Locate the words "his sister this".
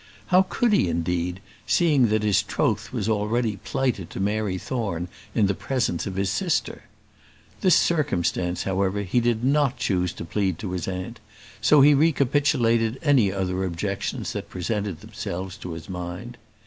6.15-7.75